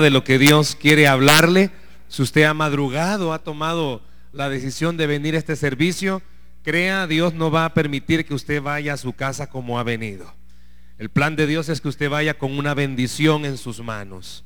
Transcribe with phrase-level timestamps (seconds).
[0.00, 1.70] de lo que Dios quiere hablarle.
[2.08, 6.22] Si usted ha madrugado, ha tomado la decisión de venir a este servicio,
[6.62, 10.32] crea, Dios no va a permitir que usted vaya a su casa como ha venido.
[10.98, 14.44] El plan de Dios es que usted vaya con una bendición en sus manos.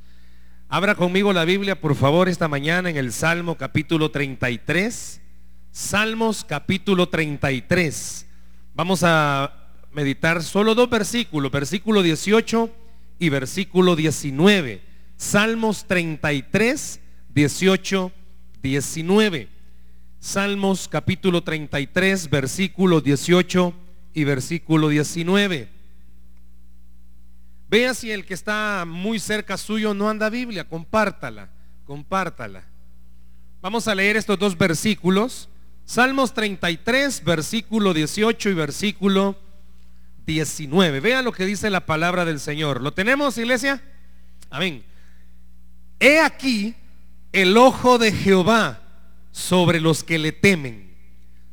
[0.68, 5.20] Abra conmigo la Biblia, por favor, esta mañana en el Salmo capítulo 33.
[5.70, 8.26] Salmos capítulo 33.
[8.74, 9.52] Vamos a
[9.92, 12.70] meditar solo dos versículos, versículo 18
[13.18, 14.85] y versículo 19.
[15.16, 18.12] Salmos 33, 18,
[18.62, 19.48] 19.
[20.20, 23.74] Salmos capítulo 33, versículo 18
[24.12, 25.68] y versículo 19.
[27.68, 31.48] Vea si el que está muy cerca suyo no anda Biblia, compártala,
[31.84, 32.64] compártala.
[33.62, 35.48] Vamos a leer estos dos versículos.
[35.84, 39.36] Salmos 33, versículo 18 y versículo
[40.26, 41.00] 19.
[41.00, 42.82] Vea lo que dice la palabra del Señor.
[42.82, 43.82] ¿Lo tenemos, iglesia?
[44.50, 44.84] Amén.
[45.98, 46.74] He aquí
[47.32, 48.80] el ojo de Jehová
[49.30, 50.94] sobre los que le temen,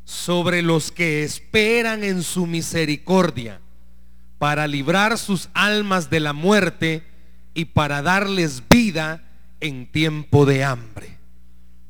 [0.05, 3.59] sobre los que esperan en su misericordia,
[4.37, 7.03] para librar sus almas de la muerte
[7.53, 9.23] y para darles vida
[9.61, 11.17] en tiempo de hambre.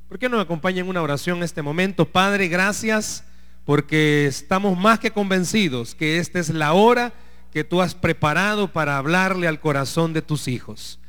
[0.07, 2.05] ¿Por qué no me acompaña en una oración en este momento?
[2.05, 3.23] Padre, gracias
[3.65, 7.13] porque estamos más que convencidos que esta es la hora
[7.51, 10.99] que tú has preparado para hablarle al corazón de tus hijos.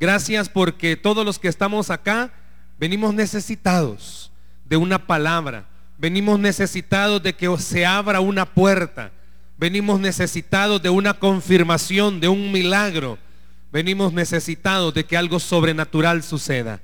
[0.00, 2.32] Gracias porque todos los que estamos acá
[2.78, 4.32] venimos necesitados
[4.64, 5.66] de una palabra.
[5.98, 9.12] Venimos necesitados de que se abra una puerta.
[9.58, 13.18] Venimos necesitados de una confirmación, de un milagro.
[13.70, 16.80] Venimos necesitados de que algo sobrenatural suceda.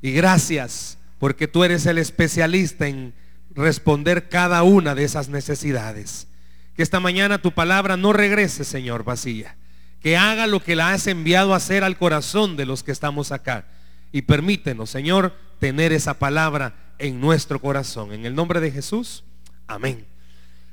[0.00, 3.14] Y gracias porque tú eres el especialista en
[3.50, 6.28] responder cada una de esas necesidades.
[6.76, 9.56] Que esta mañana tu palabra no regrese, Señor, vacía
[10.04, 13.32] que haga lo que la has enviado a hacer al corazón de los que estamos
[13.32, 13.64] acá.
[14.12, 18.12] Y permítenos, Señor, tener esa palabra en nuestro corazón.
[18.12, 19.24] En el nombre de Jesús,
[19.66, 20.04] amén.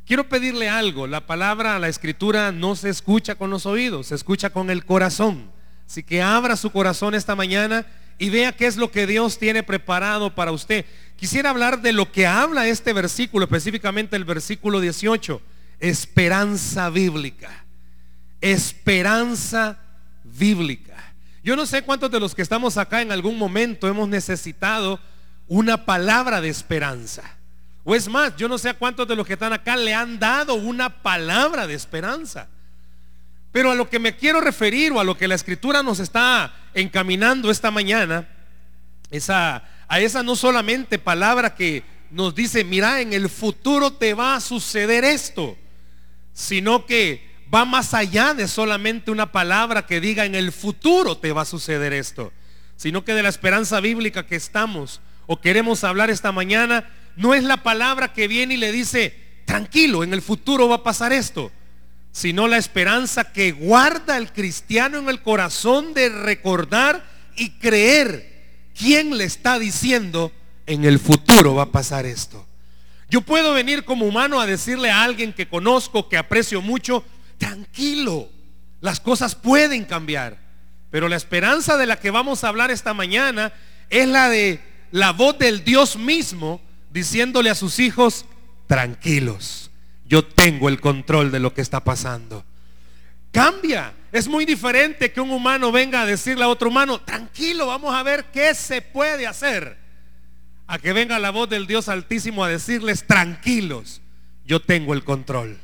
[0.06, 1.08] Quiero pedirle algo.
[1.08, 5.50] La palabra, la escritura no se escucha con los oídos, se escucha con el corazón.
[5.88, 7.86] Así que abra su corazón esta mañana
[8.20, 10.84] y vea qué es lo que Dios tiene preparado para usted.
[11.16, 15.42] Quisiera hablar de lo que habla este versículo, específicamente el versículo 18,
[15.80, 17.61] esperanza bíblica
[18.42, 19.78] esperanza
[20.24, 20.96] bíblica.
[21.44, 25.00] Yo no sé cuántos de los que estamos acá en algún momento hemos necesitado
[25.48, 27.24] una palabra de esperanza.
[27.84, 30.20] O es más, yo no sé a cuántos de los que están acá le han
[30.20, 32.48] dado una palabra de esperanza.
[33.52, 36.54] Pero a lo que me quiero referir o a lo que la escritura nos está
[36.74, 38.28] encaminando esta mañana,
[39.10, 44.14] es a, a esa no solamente palabra que nos dice, mira, en el futuro te
[44.14, 45.58] va a suceder esto,
[46.34, 51.32] sino que va más allá de solamente una palabra que diga en el futuro te
[51.32, 52.32] va a suceder esto,
[52.78, 57.44] sino que de la esperanza bíblica que estamos o queremos hablar esta mañana, no es
[57.44, 61.52] la palabra que viene y le dice, tranquilo, en el futuro va a pasar esto,
[62.12, 67.06] sino la esperanza que guarda el cristiano en el corazón de recordar
[67.38, 70.32] y creer quién le está diciendo,
[70.66, 72.46] en el futuro va a pasar esto.
[73.10, 77.04] Yo puedo venir como humano a decirle a alguien que conozco, que aprecio mucho,
[77.42, 78.30] tranquilo,
[78.82, 80.38] las cosas pueden cambiar.
[80.92, 83.52] Pero la esperanza de la que vamos a hablar esta mañana
[83.90, 88.26] es la de la voz del Dios mismo diciéndole a sus hijos,
[88.68, 89.72] tranquilos,
[90.06, 92.46] yo tengo el control de lo que está pasando.
[93.32, 93.94] Cambia.
[94.12, 98.04] Es muy diferente que un humano venga a decirle a otro humano, tranquilo, vamos a
[98.04, 99.78] ver qué se puede hacer.
[100.68, 104.02] A que venga la voz del Dios Altísimo a decirles, tranquilos,
[104.46, 105.58] yo tengo el control.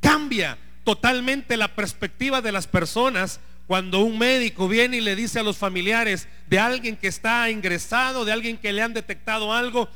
[0.00, 0.56] Cambia
[0.86, 5.56] totalmente la perspectiva de las personas cuando un médico viene y le dice a los
[5.56, 9.88] familiares de alguien que está ingresado, de alguien que le han detectado algo,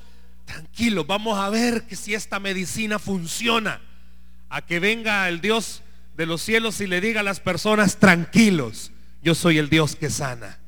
[0.45, 3.81] tranquilo, vamos a ver que si esta medicina funciona.
[4.49, 5.83] A que venga el Dios
[6.17, 8.91] de los cielos y le diga a las personas, tranquilos,
[9.23, 10.59] yo soy el Dios que sana.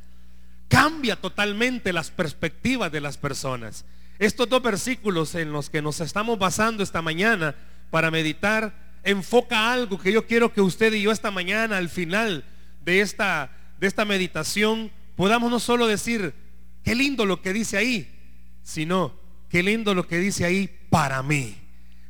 [0.68, 3.84] Cambia totalmente las perspectivas de las personas.
[4.20, 7.56] Estos dos versículos en los que nos estamos basando esta mañana
[7.90, 12.44] para meditar enfoca algo que yo quiero que usted y yo esta mañana, al final
[12.84, 16.34] de esta, de esta meditación, podamos no solo decir,
[16.82, 18.08] qué lindo lo que dice ahí,
[18.62, 19.14] sino,
[19.48, 21.56] qué lindo lo que dice ahí para mí.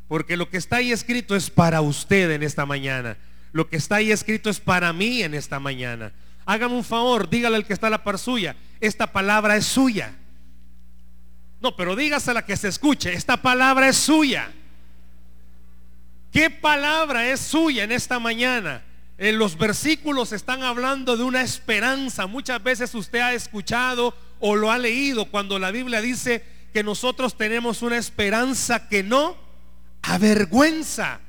[0.09, 3.17] Porque lo que está ahí escrito es para usted en esta mañana.
[3.53, 6.13] Lo que está ahí escrito es para mí en esta mañana.
[6.45, 10.15] Hágame un favor, dígale al que está a la par suya, esta palabra es suya.
[11.61, 14.53] No, pero dígasela que se escuche, esta palabra es suya.
[16.33, 18.83] ¿Qué palabra es suya en esta mañana?
[19.23, 22.27] en los versículos están hablando de una esperanza.
[22.27, 27.37] Muchas veces usted ha escuchado o lo ha leído cuando la Biblia dice que nosotros
[27.37, 29.37] tenemos una esperanza que no
[30.03, 31.21] avergüenza.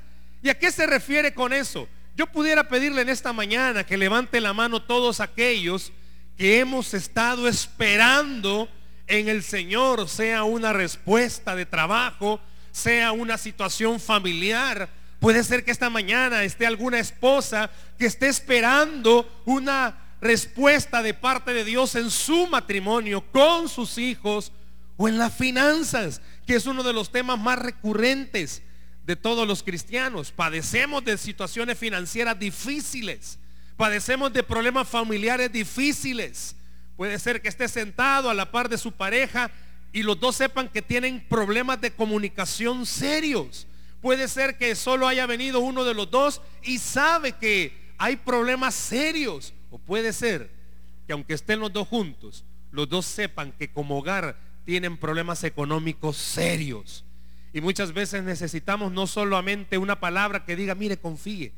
[0.42, 1.86] ¿Y a qué se refiere con eso?
[2.16, 5.92] Yo pudiera pedirle en esta mañana que levante la mano todos aquellos
[6.36, 8.68] que hemos estado esperando
[9.06, 12.40] en el Señor, sea una respuesta de trabajo,
[12.74, 14.88] sea una situación familiar.
[15.20, 21.54] Puede ser que esta mañana esté alguna esposa que esté esperando una respuesta de parte
[21.54, 24.50] de Dios en su matrimonio, con sus hijos
[24.96, 28.60] o en las finanzas, que es uno de los temas más recurrentes
[29.06, 30.32] de todos los cristianos.
[30.32, 33.38] Padecemos de situaciones financieras difíciles,
[33.76, 36.56] padecemos de problemas familiares difíciles.
[36.96, 39.52] Puede ser que esté sentado a la par de su pareja
[39.94, 43.68] y los dos sepan que tienen problemas de comunicación serios.
[44.02, 48.74] Puede ser que solo haya venido uno de los dos y sabe que hay problemas
[48.74, 49.54] serios.
[49.70, 50.50] O puede ser
[51.06, 56.16] que aunque estén los dos juntos, los dos sepan que como hogar tienen problemas económicos
[56.16, 57.04] serios.
[57.52, 61.52] Y muchas veces necesitamos no solamente una palabra que diga, mire, confíe,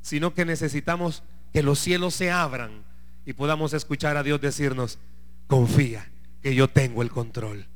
[0.00, 1.22] sino que necesitamos
[1.52, 2.82] que los cielos se abran
[3.26, 4.98] y podamos escuchar a Dios decirnos,
[5.48, 6.10] confía,
[6.42, 7.66] que yo tengo el control.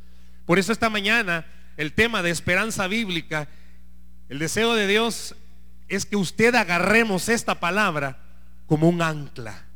[0.48, 1.44] Por eso esta mañana
[1.76, 3.48] el tema de esperanza bíblica,
[4.30, 5.36] el deseo de Dios
[5.88, 8.18] es que usted agarremos esta palabra
[8.66, 9.66] como un ancla.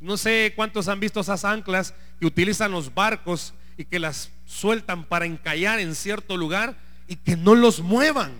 [0.00, 5.04] No sé cuántos han visto esas anclas que utilizan los barcos y que las sueltan
[5.04, 6.76] para encallar en cierto lugar
[7.06, 8.32] y que no los muevan.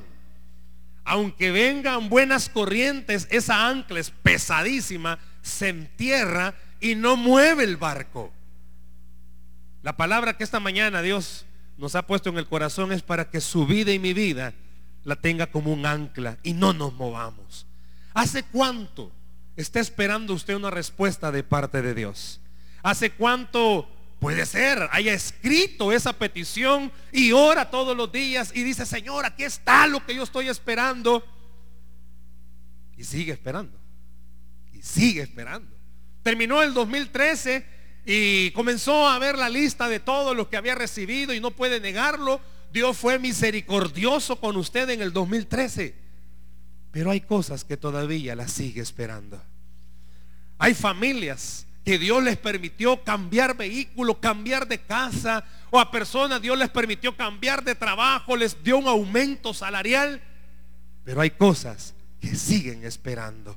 [1.04, 8.32] Aunque vengan buenas corrientes, esa ancla es pesadísima, se entierra y no mueve el barco.
[9.84, 13.40] La palabra que esta mañana Dios nos ha puesto en el corazón es para que
[13.40, 14.54] su vida y mi vida
[15.04, 17.66] la tenga como un ancla y no nos movamos.
[18.14, 19.12] ¿Hace cuánto
[19.56, 22.40] está esperando usted una respuesta de parte de Dios?
[22.82, 23.88] ¿Hace cuánto
[24.18, 29.44] Puede ser, haya escrito esa petición y ora todos los días y dice, Señor, aquí
[29.44, 31.22] está lo que yo estoy esperando.
[32.96, 33.78] Y sigue esperando.
[34.72, 35.70] Y sigue esperando.
[36.22, 37.66] Terminó el 2013
[38.06, 41.80] y comenzó a ver la lista de todo lo que había recibido y no puede
[41.80, 42.40] negarlo.
[42.72, 45.92] Dios fue misericordioso con usted en el 2013.
[46.92, 49.42] Pero hay cosas que todavía las sigue esperando.
[50.56, 56.56] Hay familias que Dios les permitió cambiar vehículo, cambiar de casa, o a personas Dios
[56.56, 60.22] les permitió cambiar de trabajo, les dio un aumento salarial,
[61.04, 63.56] pero hay cosas que siguen esperando.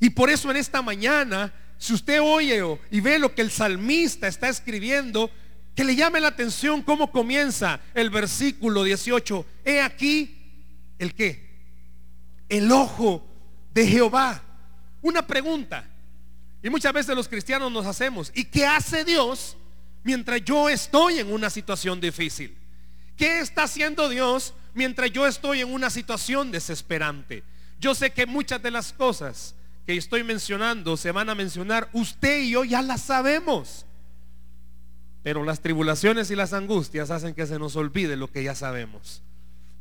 [0.00, 1.52] Y por eso en esta mañana,
[1.82, 2.62] si usted oye
[2.92, 5.28] y ve lo que el salmista está escribiendo,
[5.74, 9.44] que le llame la atención cómo comienza el versículo 18.
[9.64, 11.58] He aquí el qué?
[12.48, 13.26] El ojo
[13.74, 14.40] de Jehová.
[15.00, 15.84] Una pregunta.
[16.62, 19.56] Y muchas veces los cristianos nos hacemos, ¿y qué hace Dios
[20.04, 22.56] mientras yo estoy en una situación difícil?
[23.16, 27.42] ¿Qué está haciendo Dios mientras yo estoy en una situación desesperante?
[27.80, 29.56] Yo sé que muchas de las cosas
[29.86, 33.86] que estoy mencionando se van a mencionar, usted y yo ya las sabemos.
[35.22, 39.22] Pero las tribulaciones y las angustias hacen que se nos olvide lo que ya sabemos.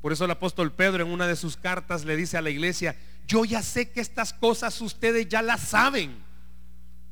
[0.01, 2.95] Por eso el apóstol Pedro en una de sus cartas le dice a la iglesia,
[3.27, 6.31] yo ya sé que estas cosas ustedes ya las saben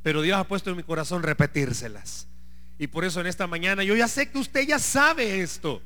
[0.02, 2.28] pero Dios ha puesto en mi corazón repetírselas.
[2.78, 5.82] Y por eso en esta mañana yo ya sé que usted ya sabe esto,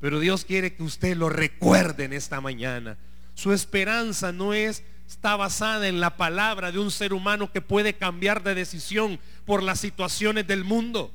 [0.00, 2.96] pero Dios quiere que usted lo recuerde en esta mañana.
[3.34, 7.94] Su esperanza no es está basada en la palabra de un ser humano que puede
[7.94, 11.12] cambiar de decisión por las situaciones del mundo.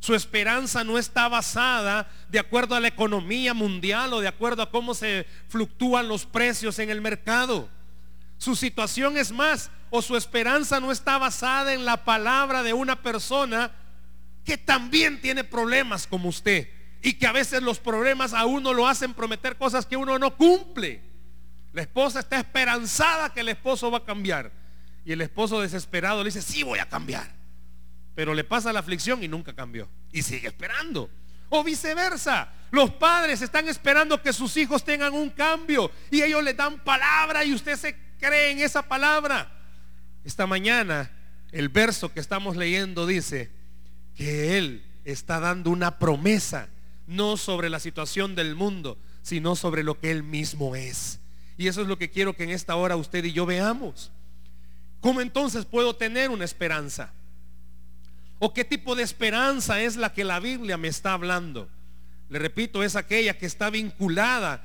[0.00, 4.70] Su esperanza no está basada de acuerdo a la economía mundial o de acuerdo a
[4.70, 7.68] cómo se fluctúan los precios en el mercado.
[8.36, 13.00] Su situación es más, o su esperanza no está basada en la palabra de una
[13.00, 13.70] persona
[14.44, 16.68] que también tiene problemas como usted
[17.02, 20.36] y que a veces los problemas a uno lo hacen prometer cosas que uno no
[20.36, 21.11] cumple.
[21.72, 24.52] La esposa está esperanzada que el esposo va a cambiar
[25.04, 27.30] y el esposo desesperado le dice, sí voy a cambiar.
[28.14, 31.10] Pero le pasa la aflicción y nunca cambió y sigue esperando.
[31.48, 36.54] O viceversa, los padres están esperando que sus hijos tengan un cambio y ellos le
[36.54, 39.50] dan palabra y usted se cree en esa palabra.
[40.24, 41.10] Esta mañana
[41.52, 43.50] el verso que estamos leyendo dice
[44.16, 46.68] que Él está dando una promesa,
[47.06, 51.20] no sobre la situación del mundo, sino sobre lo que Él mismo es.
[51.56, 54.10] Y eso es lo que quiero que en esta hora usted y yo veamos.
[55.00, 57.12] ¿Cómo entonces puedo tener una esperanza?
[58.38, 61.68] ¿O qué tipo de esperanza es la que la Biblia me está hablando?
[62.28, 64.64] Le repito, es aquella que está vinculada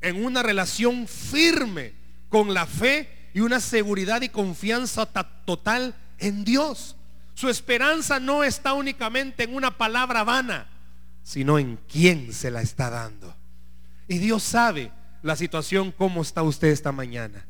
[0.00, 1.94] en una relación firme
[2.28, 6.96] con la fe y una seguridad y confianza total en Dios.
[7.34, 10.66] Su esperanza no está únicamente en una palabra vana,
[11.22, 13.36] sino en quién se la está dando.
[14.08, 14.90] Y Dios sabe
[15.22, 17.46] la situación, cómo está usted esta mañana.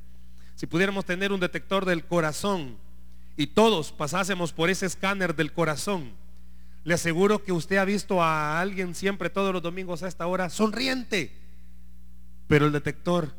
[0.54, 2.76] Si pudiéramos tener un detector del corazón
[3.36, 6.12] y todos pasásemos por ese escáner del corazón,
[6.84, 10.48] le aseguro que usted ha visto a alguien siempre todos los domingos a esta hora
[10.48, 11.32] sonriente.
[12.46, 13.34] Pero el detector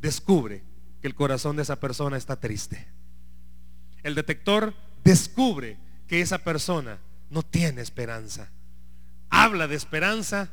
[0.00, 0.62] descubre
[1.00, 2.86] que el corazón de esa persona está triste.
[4.02, 6.98] El detector descubre que esa persona
[7.30, 8.50] no tiene esperanza.
[9.30, 10.50] Habla de esperanza,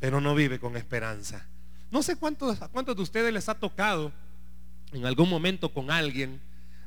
[0.00, 1.46] pero no vive con esperanza.
[1.94, 4.10] No sé cuántos, a cuántos de ustedes les ha tocado
[4.92, 6.40] en algún momento con alguien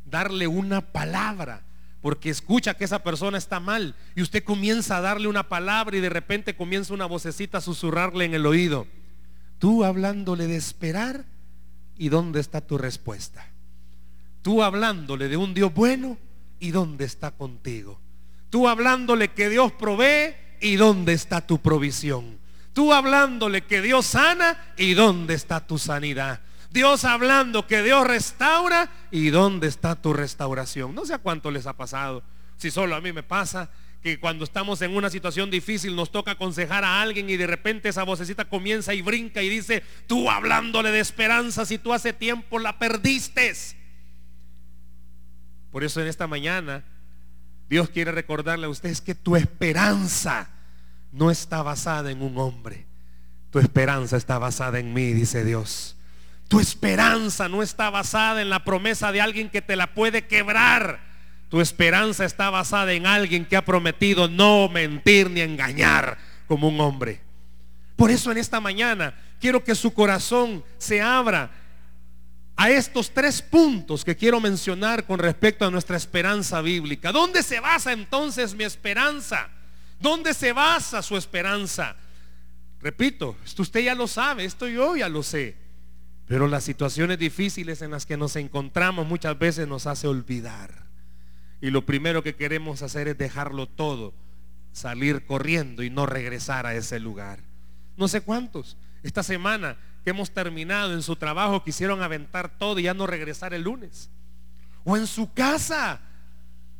[0.03, 1.63] darle una palabra
[2.01, 6.01] porque escucha que esa persona está mal y usted comienza a darle una palabra y
[6.01, 8.85] de repente comienza una vocecita a susurrarle en el oído.
[9.59, 11.23] Tú hablándole de esperar
[11.97, 13.47] y dónde está tu respuesta.
[14.41, 16.17] Tú hablándole de un Dios bueno
[16.59, 17.97] y dónde está contigo.
[18.49, 22.45] Tú hablándole que Dios provee y dónde está tu provisión.
[22.77, 26.41] Tú hablándole que Dios sana y dónde está tu sanidad.
[26.69, 30.93] Dios hablando que Dios restaura y dónde está tu restauración.
[30.93, 32.21] No sé a cuánto les ha pasado.
[32.55, 33.71] Si solo a mí me pasa
[34.03, 37.89] que cuando estamos en una situación difícil nos toca aconsejar a alguien y de repente
[37.89, 42.59] esa vocecita comienza y brinca y dice, tú hablándole de esperanza si tú hace tiempo
[42.59, 43.53] la perdiste.
[45.71, 46.85] Por eso en esta mañana
[47.71, 50.51] Dios quiere recordarle a ustedes que tu esperanza
[51.11, 52.85] no está basada en un hombre.
[53.51, 55.95] Tu esperanza está basada en mí, dice Dios.
[56.47, 60.99] Tu esperanza no está basada en la promesa de alguien que te la puede quebrar.
[61.49, 66.79] Tu esperanza está basada en alguien que ha prometido no mentir ni engañar como un
[66.79, 67.21] hombre.
[67.95, 71.51] Por eso en esta mañana quiero que su corazón se abra
[72.55, 77.11] a estos tres puntos que quiero mencionar con respecto a nuestra esperanza bíblica.
[77.11, 79.49] ¿Dónde se basa entonces mi esperanza?
[79.99, 81.95] ¿Dónde se basa su esperanza?
[82.79, 85.57] Repito, esto usted ya lo sabe, esto yo ya lo sé.
[86.27, 90.85] Pero las situaciones difíciles en las que nos encontramos muchas veces nos hace olvidar.
[91.61, 94.13] Y lo primero que queremos hacer es dejarlo todo,
[94.71, 97.39] salir corriendo y no regresar a ese lugar.
[97.95, 98.77] No sé cuántos.
[99.01, 103.53] Esta semana que hemos terminado en su trabajo quisieron aventar todo y ya no regresar
[103.53, 104.11] el lunes.
[104.83, 106.01] O en su casa.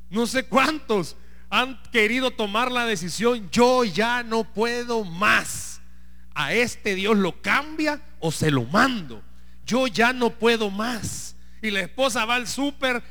[0.09, 1.15] No sé cuántos
[1.49, 5.81] han querido tomar la decisión, yo ya no puedo más.
[6.33, 9.23] A este Dios lo cambia o se lo mando
[9.67, 11.35] yo ya no puedo más.
[11.61, 13.03] Y la esposa va al súper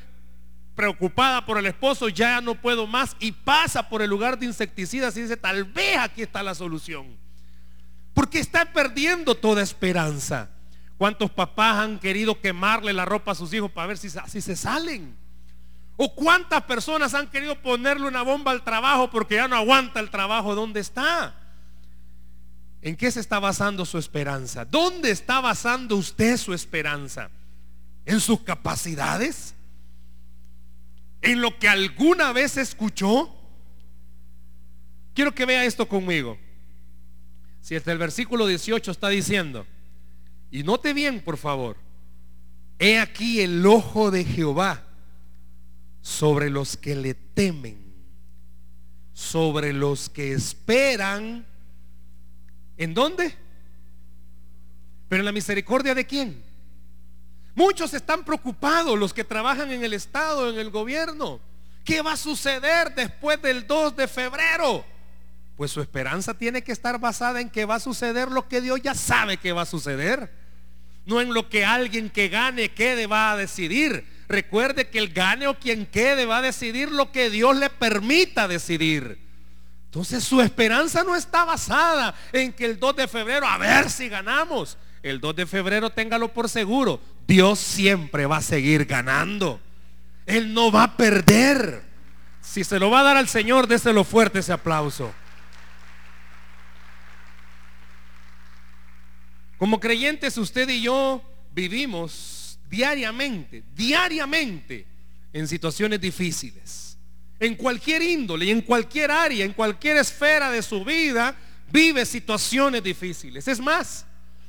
[0.75, 5.16] preocupada por el esposo, ya no puedo más, y pasa por el lugar de insecticidas
[5.16, 7.16] y dice, tal vez aquí está la solución.
[8.14, 10.50] Porque está perdiendo toda esperanza.
[10.97, 14.57] ¿Cuántos papás han querido quemarle la ropa a sus hijos para ver si así se
[14.57, 15.14] salen?
[15.97, 20.11] ¿O cuántas personas han querido ponerle una bomba al trabajo porque ya no aguanta el
[20.11, 21.35] trabajo donde está?
[22.83, 24.65] ¿En qué se está basando su esperanza?
[24.65, 27.31] ¿Dónde está basando usted su esperanza?
[28.05, 29.55] ¿En sus capacidades?
[31.23, 33.35] ¿En lo que alguna vez escuchó?
[35.15, 36.38] Quiero que vea esto conmigo.
[37.62, 39.67] Si hasta el versículo 18 está diciendo,
[40.50, 41.76] y note bien, por favor,
[42.79, 44.86] he aquí el ojo de Jehová
[46.07, 47.79] sobre los que le temen,
[49.13, 51.45] sobre los que esperan
[52.77, 53.35] ¿En dónde?
[55.09, 56.43] Pero en la misericordia de quién?
[57.55, 61.41] Muchos están preocupados, los que trabajan en el Estado, en el gobierno.
[61.85, 64.85] ¿Qué va a suceder después del 2 de febrero?
[65.57, 68.83] Pues su esperanza tiene que estar basada en que va a suceder lo que Dios
[68.83, 70.31] ya sabe que va a suceder.
[71.07, 74.16] No en lo que alguien que gane, quede, va a decidir.
[74.28, 78.49] Recuerde que el gane o quien quede va a decidir lo que Dios le permita
[78.49, 79.18] decidir.
[79.87, 84.09] Entonces su esperanza no está basada en que el 2 de febrero, a ver si
[84.09, 84.76] ganamos.
[85.02, 87.00] El 2 de febrero téngalo por seguro.
[87.26, 89.61] Dios siempre va a seguir ganando.
[90.26, 91.85] Él no va a perder.
[92.40, 95.12] Si se lo va a dar al Señor, déselo fuerte ese aplauso.
[99.59, 101.23] Como creyentes, usted y yo
[101.54, 102.36] vivimos
[102.69, 104.87] diariamente, diariamente
[105.33, 106.87] en situaciones difíciles
[107.39, 111.37] en cualquier índole y en cualquier área, en cualquier esfera de su vida,
[111.71, 113.47] vive situaciones difíciles.
[113.49, 114.07] Es más,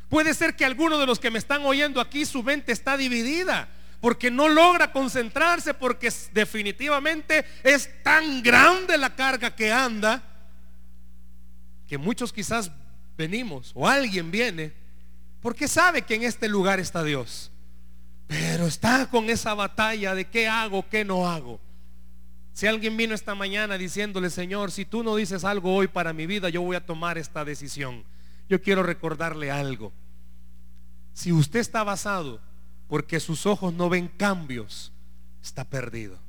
[0.10, 3.70] puede ser que alguno de los que me están oyendo aquí, su mente está dividida,
[4.00, 10.24] porque no logra concentrarse, porque definitivamente es tan grande la carga que anda,
[11.88, 12.72] que muchos quizás
[13.18, 14.74] venimos, o alguien viene,
[15.42, 17.52] porque sabe que en este lugar está Dios.
[18.28, 21.60] Pero está con esa batalla de qué hago, qué no hago.
[22.54, 26.26] Si alguien vino esta mañana diciéndole, Señor, si tú no dices algo hoy para mi
[26.26, 28.04] vida, yo voy a tomar esta decisión.
[28.50, 29.94] Yo quiero recordarle algo.
[31.14, 32.42] Si usted está basado
[32.88, 34.92] porque sus ojos no ven cambios,
[35.42, 36.20] está perdido.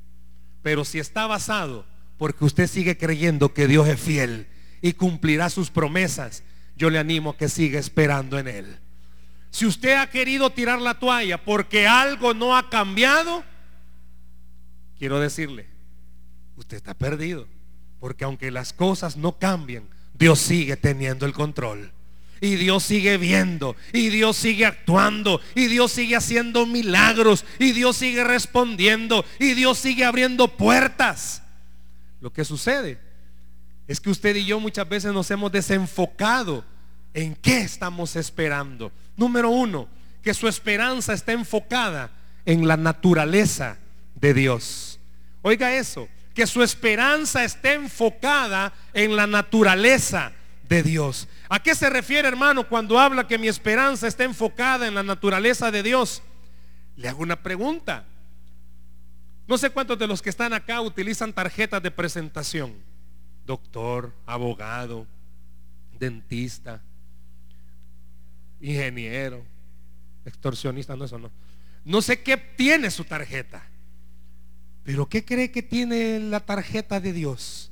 [0.61, 1.85] Pero si está basado
[2.17, 4.47] porque usted sigue creyendo que Dios es fiel
[4.81, 6.43] y cumplirá sus promesas,
[6.75, 8.79] yo le animo a que siga esperando en Él.
[9.51, 13.43] Si usted ha querido tirar la toalla porque algo no ha cambiado,
[14.97, 15.67] quiero decirle,
[16.55, 17.47] usted está perdido.
[17.99, 21.91] Porque aunque las cosas no cambien, Dios sigue teniendo el control.
[22.41, 27.97] Y Dios sigue viendo, y Dios sigue actuando, y Dios sigue haciendo milagros, y Dios
[27.97, 31.43] sigue respondiendo, y Dios sigue abriendo puertas.
[32.21, 32.97] Lo que sucede
[33.89, 36.63] es que usted y yo muchas veces nos hemos desenfocado
[37.13, 38.91] en qué estamos esperando.
[39.15, 39.87] Número uno,
[40.21, 42.11] que su esperanza está enfocada
[42.45, 43.77] en la naturaleza
[44.15, 44.99] de Dios.
[45.41, 50.33] Oiga eso, que su esperanza esté enfocada en la naturaleza
[50.67, 51.27] de Dios.
[51.49, 55.71] ¿A qué se refiere, hermano, cuando habla que mi esperanza está enfocada en la naturaleza
[55.71, 56.21] de Dios?
[56.95, 58.05] Le hago una pregunta.
[59.47, 62.75] No sé cuántos de los que están acá utilizan tarjetas de presentación.
[63.45, 65.07] Doctor, abogado,
[65.97, 66.83] dentista,
[68.61, 69.45] ingeniero,
[70.25, 71.31] extorsionista, no eso no.
[71.85, 73.63] No sé qué tiene su tarjeta.
[74.83, 77.71] Pero ¿qué cree que tiene la tarjeta de Dios?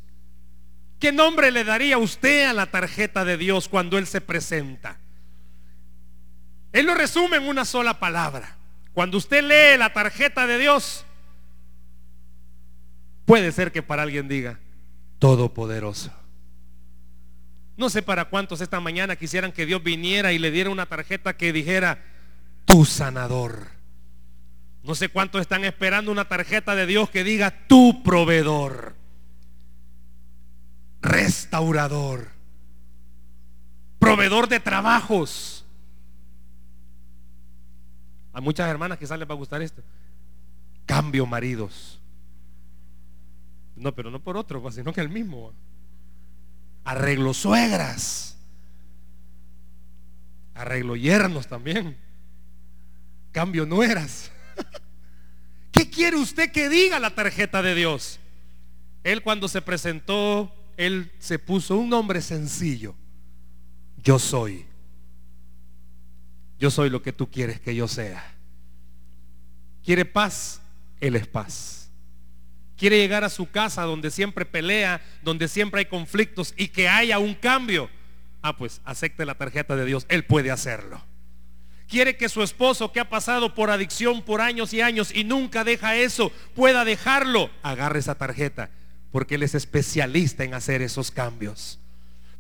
[1.00, 5.00] ¿Qué nombre le daría usted a la tarjeta de Dios cuando Él se presenta?
[6.74, 8.58] Él lo resume en una sola palabra.
[8.94, 11.06] Cuando usted lee la tarjeta de Dios,
[13.26, 14.60] puede ser que para alguien diga,
[15.20, 16.12] Todopoderoso.
[17.78, 21.38] No sé para cuántos esta mañana quisieran que Dios viniera y le diera una tarjeta
[21.38, 22.04] que dijera,
[22.66, 23.68] tu sanador.
[24.84, 28.96] No sé cuántos están esperando una tarjeta de Dios que diga, tu proveedor,
[31.02, 32.30] restaurador,
[34.00, 35.66] proveedor de trabajos.
[38.34, 39.84] A muchas hermanas quizás les va a gustar esto.
[40.88, 42.00] Cambio maridos.
[43.76, 45.54] No, pero no por otro, pues, sino que el mismo
[46.88, 48.38] arreglo suegras,
[50.54, 51.98] arreglo yernos también,
[53.34, 54.32] cambio nueras.
[55.74, 58.22] ¿Qué quiere usted que diga la tarjeta de Dios?
[59.04, 62.96] Él cuando se presentó, él se puso un nombre sencillo.
[64.02, 64.66] Yo soy.
[66.58, 68.34] Yo soy lo que tú quieres que yo sea.
[69.84, 70.62] ¿Quiere paz?
[71.02, 71.87] Él es paz
[72.78, 77.20] quiere llegar a su casa donde siempre pelea, donde siempre hay conflictos y que haya
[77.20, 77.90] un cambio,
[78.42, 81.04] ah, pues acepte la tarjeta de Dios, Él puede hacerlo.
[81.88, 85.64] Quiere que su esposo que ha pasado por adicción por años y años y nunca
[85.64, 87.50] deja eso, pueda dejarlo.
[87.64, 88.70] Agarre esa tarjeta,
[89.12, 91.80] porque Él es especialista en hacer esos cambios.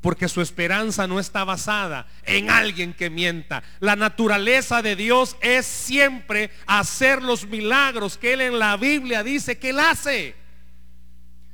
[0.02, 3.64] Porque su esperanza no está basada en alguien que mienta.
[3.80, 9.58] La naturaleza de Dios es siempre hacer los milagros que Él en la Biblia dice
[9.58, 10.36] que Él hace.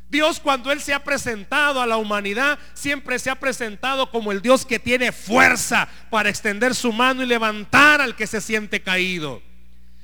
[0.10, 4.44] Dios cuando Él se ha presentado a la humanidad, siempre se ha presentado como el
[4.44, 9.42] Dios que tiene fuerza para extender su mano y levantar al que se siente caído.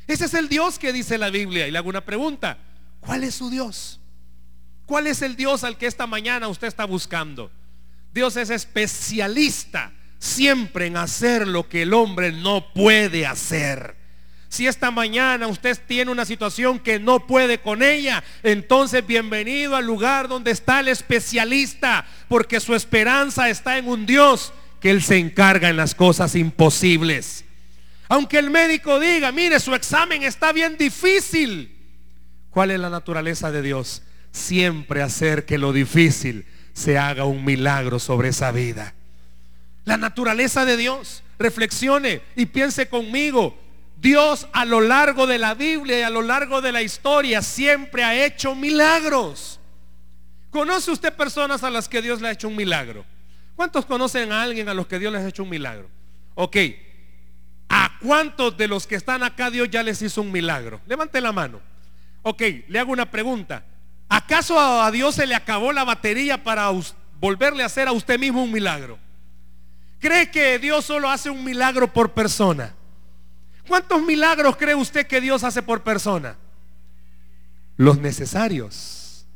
[0.07, 1.67] Ese es el Dios que dice la Biblia.
[1.67, 2.57] Y le hago una pregunta.
[2.99, 3.99] ¿Cuál es su Dios?
[4.87, 7.51] ¿Cuál es el Dios al que esta mañana usted está buscando?
[8.13, 13.95] Dios es especialista siempre en hacer lo que el hombre no puede hacer.
[14.49, 19.85] Si esta mañana usted tiene una situación que no puede con ella, entonces bienvenido al
[19.85, 25.17] lugar donde está el especialista, porque su esperanza está en un Dios que Él se
[25.17, 27.45] encarga en las cosas imposibles.
[28.07, 31.75] Aunque el médico diga, mire, su examen está bien difícil.
[32.49, 34.01] ¿Cuál es la naturaleza de Dios?
[34.31, 36.45] Siempre hacer que lo difícil
[36.79, 38.93] se haga un milagro sobre esa vida.
[39.83, 41.23] La naturaleza de Dios.
[41.37, 43.57] Reflexione y piense conmigo.
[43.97, 48.03] Dios a lo largo de la Biblia y a lo largo de la historia siempre
[48.03, 49.59] ha hecho milagros.
[50.51, 53.05] ¿Conoce usted personas a las que Dios le ha hecho un milagro?
[53.55, 55.89] ¿Cuántos conocen a alguien a los que Dios les ha hecho un milagro?
[56.35, 56.55] Ok.
[57.67, 60.79] ¿A cuántos de los que están acá Dios ya les hizo un milagro?
[60.87, 61.59] Levante la mano.
[62.21, 63.65] Ok, le hago una pregunta.
[64.09, 66.71] ¿Acaso a Dios se le acabó la batería para
[67.19, 68.97] volverle a hacer a usted mismo un milagro?
[69.99, 72.73] ¿Cree que Dios solo hace un milagro por persona?
[73.67, 76.35] ¿Cuántos milagros cree usted que Dios hace por persona?
[77.77, 79.27] Los necesarios.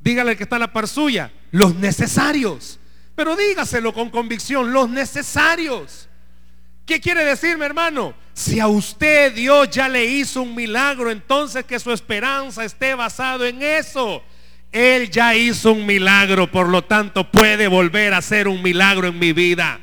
[0.00, 2.78] Dígale que está la par suya, los necesarios.
[3.16, 6.09] Pero dígaselo con convicción, los necesarios.
[6.90, 8.14] ¿Qué quiere decirme, hermano?
[8.32, 13.46] Si a usted Dios ya le hizo un milagro, entonces que su esperanza esté basado
[13.46, 14.24] en eso.
[14.72, 19.20] Él ya hizo un milagro, por lo tanto puede volver a hacer un milagro en
[19.20, 19.78] mi vida.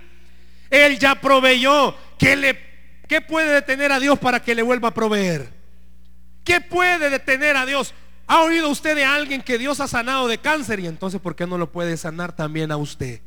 [0.69, 1.95] Él ya proveyó.
[2.19, 2.59] ¿Qué, le,
[3.07, 5.49] ¿Qué puede detener a Dios para que le vuelva a proveer?
[6.43, 7.93] ¿Qué puede detener a Dios?
[8.27, 10.81] ¿Ha oído usted de alguien que Dios ha sanado de cáncer?
[10.81, 13.21] Y entonces, ¿por qué no lo puede sanar también a usted?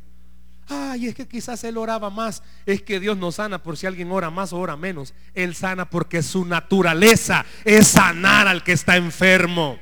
[0.73, 2.41] Ay, es que quizás él oraba más.
[2.65, 5.13] Es que Dios no sana por si alguien ora más o ora menos.
[5.33, 9.77] Él sana porque su naturaleza es sanar al que está enfermo.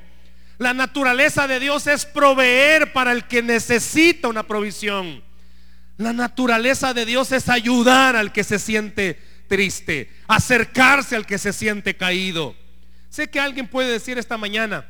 [0.58, 5.24] La naturaleza de Dios es proveer para el que necesita una provisión.
[5.98, 11.54] La naturaleza de Dios es ayudar al que se siente triste, acercarse al que se
[11.54, 12.56] siente caído.
[13.10, 14.88] Sé que alguien puede decir esta mañana,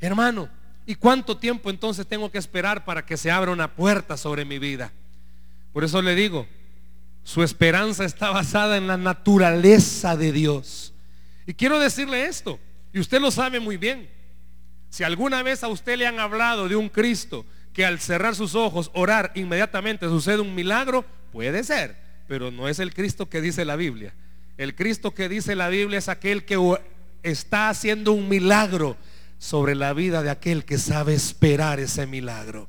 [0.00, 0.48] hermano,
[0.86, 4.58] ¿y cuánto tiempo entonces tengo que esperar para que se abra una puerta sobre mi
[4.58, 4.92] vida?
[5.72, 6.46] Por eso le digo,
[7.24, 10.92] su esperanza está basada en la naturaleza de Dios.
[11.46, 12.58] Y quiero decirle esto,
[12.92, 14.08] y usted lo sabe muy bien.
[14.90, 18.54] Si alguna vez a usted le han hablado de un Cristo que al cerrar sus
[18.54, 21.96] ojos, orar, inmediatamente sucede un milagro, puede ser,
[22.28, 24.14] pero no es el Cristo que dice la Biblia.
[24.58, 26.58] El Cristo que dice la Biblia es aquel que
[27.22, 28.96] está haciendo un milagro
[29.42, 32.68] sobre la vida de aquel que sabe esperar ese milagro.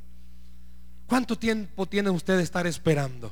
[1.05, 3.31] ¿Cuánto tiempo tiene usted de estar esperando?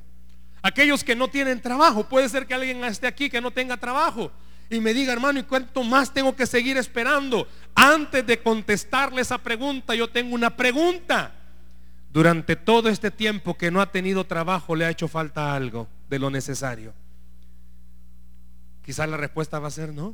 [0.62, 4.32] Aquellos que no tienen trabajo, puede ser que alguien esté aquí que no tenga trabajo
[4.70, 7.48] y me diga, hermano, ¿y cuánto más tengo que seguir esperando?
[7.74, 11.34] Antes de contestarle esa pregunta, yo tengo una pregunta.
[12.14, 16.20] Durante todo este tiempo que no ha tenido trabajo, le ha hecho falta algo de
[16.20, 16.94] lo necesario.
[18.86, 20.14] Quizás la respuesta va a ser no.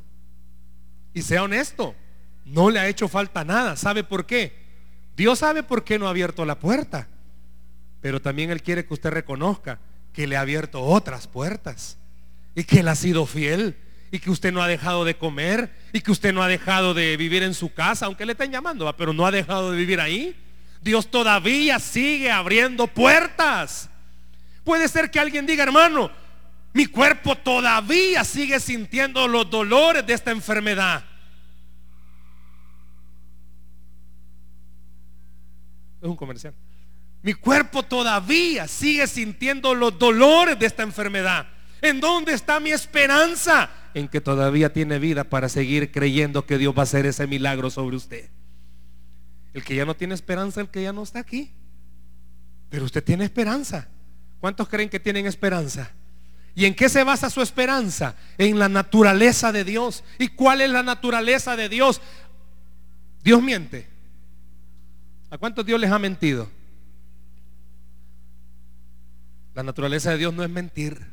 [1.12, 1.94] Y sea honesto,
[2.50, 3.76] no le ha hecho falta nada.
[3.76, 4.56] ¿Sabe por qué?
[5.16, 7.08] Dios sabe por qué no ha abierto la puerta.
[8.00, 9.80] Pero también Él quiere que usted reconozca
[10.12, 11.98] que le ha abierto otras puertas.
[12.54, 13.76] Y que Él ha sido fiel.
[14.10, 15.72] Y que usted no ha dejado de comer.
[15.92, 18.06] Y que usted no ha dejado de vivir en su casa.
[18.06, 20.36] Aunque le estén llamando, pero no ha dejado de vivir ahí.
[20.80, 23.90] Dios todavía sigue abriendo puertas.
[24.64, 26.10] Puede ser que alguien diga, hermano,
[26.72, 31.04] mi cuerpo todavía sigue sintiendo los dolores de esta enfermedad.
[36.00, 36.54] Es un comercial.
[37.22, 41.48] Mi cuerpo todavía sigue sintiendo los dolores de esta enfermedad.
[41.80, 43.70] ¿En dónde está mi esperanza?
[43.94, 47.70] En que todavía tiene vida para seguir creyendo que Dios va a hacer ese milagro
[47.70, 48.30] sobre usted.
[49.52, 51.52] El que ya no tiene esperanza, el que ya no está aquí.
[52.68, 53.88] Pero usted tiene esperanza.
[54.40, 55.90] ¿Cuántos creen que tienen esperanza?
[56.54, 58.14] ¿Y en qué se basa su esperanza?
[58.36, 60.04] En la naturaleza de Dios.
[60.18, 62.00] ¿Y cuál es la naturaleza de Dios?
[63.22, 63.97] Dios miente.
[65.30, 66.50] ¿A cuántos Dios les ha mentido?
[69.54, 71.04] La naturaleza de Dios no es mentir.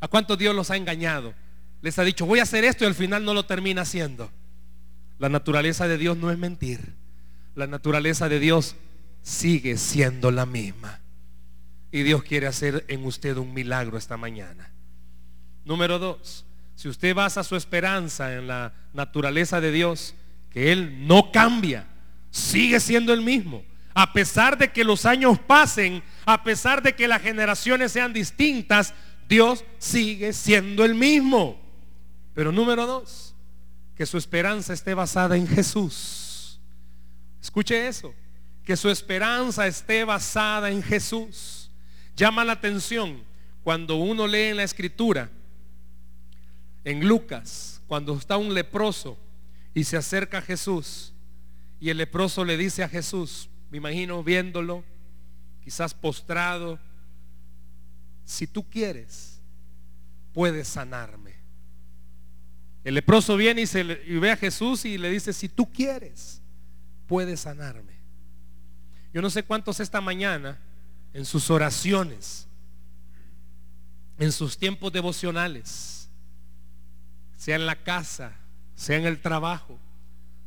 [0.00, 1.34] ¿A cuántos Dios los ha engañado?
[1.82, 4.30] Les ha dicho, voy a hacer esto y al final no lo termina haciendo.
[5.18, 6.94] La naturaleza de Dios no es mentir.
[7.54, 8.76] La naturaleza de Dios
[9.22, 11.00] sigue siendo la misma.
[11.90, 14.70] Y Dios quiere hacer en usted un milagro esta mañana.
[15.64, 16.44] Número dos,
[16.76, 20.14] si usted basa su esperanza en la naturaleza de Dios,
[20.50, 21.88] que Él no cambia,
[22.36, 23.64] sigue siendo el mismo.
[23.94, 28.92] A pesar de que los años pasen, a pesar de que las generaciones sean distintas,
[29.26, 31.58] Dios sigue siendo el mismo.
[32.34, 33.34] Pero número dos,
[33.94, 36.60] que su esperanza esté basada en Jesús.
[37.40, 38.12] Escuche eso,
[38.64, 41.70] que su esperanza esté basada en Jesús.
[42.14, 43.24] Llama la atención
[43.64, 45.30] cuando uno lee en la escritura,
[46.84, 49.18] en Lucas, cuando está un leproso
[49.72, 51.14] y se acerca a Jesús
[51.80, 54.84] y el leproso le dice a Jesús, me imagino viéndolo,
[55.62, 56.78] quizás postrado,
[58.24, 59.40] si tú quieres,
[60.32, 61.36] puedes sanarme.
[62.84, 66.40] El leproso viene y, se ve a Jesús y le dice, si tú quieres,
[67.06, 67.96] puedes sanarme.
[69.12, 70.60] Yo no sé cuántos esta mañana
[71.12, 72.46] en sus oraciones,
[74.18, 76.08] en sus tiempos devocionales,
[77.36, 78.36] sea en la casa,
[78.74, 79.78] sea en el trabajo,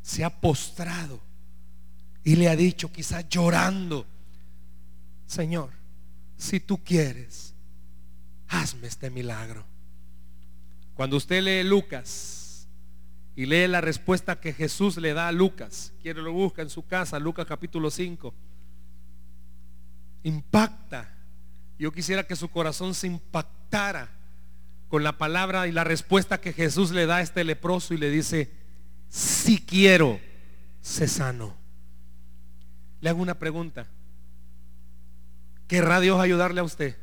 [0.02, 1.22] se ha postrado
[2.24, 4.06] y le ha dicho, quizás llorando,
[5.26, 5.72] Señor,
[6.38, 7.54] si tú quieres,
[8.48, 9.66] hazme este milagro.
[10.96, 12.68] Cuando usted lee Lucas
[13.36, 16.86] y lee la respuesta que Jesús le da a Lucas, quiere lo busca en su
[16.86, 18.34] casa, Lucas capítulo 5,
[20.24, 21.16] impacta.
[21.78, 24.10] Yo quisiera que su corazón se impactara
[24.90, 28.10] con la palabra y la respuesta que Jesús le da a este leproso y le
[28.10, 28.52] dice,
[29.10, 30.20] si quiero,
[30.82, 31.56] se sano.
[33.02, 33.88] Le hago una pregunta.
[35.68, 36.98] ¿Querrá Dios ayudarle a usted?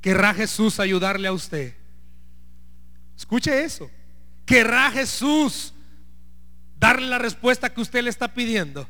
[0.00, 1.74] ¿Querrá Jesús ayudarle a usted?
[3.16, 3.90] Escuche eso.
[4.46, 5.74] ¿Querrá Jesús
[6.78, 8.88] darle la respuesta que usted le está pidiendo?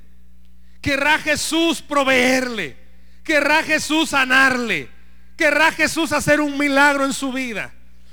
[0.81, 2.77] ¿Querrá Jesús proveerle?
[3.25, 4.89] ¿Querrá Jesús sanarle?
[5.37, 7.73] ¿Querrá Jesús hacer un milagro en su vida?